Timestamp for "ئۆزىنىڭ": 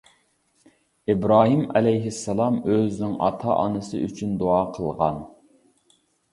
2.63-3.15